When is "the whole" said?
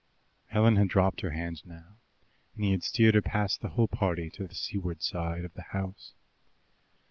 3.61-3.87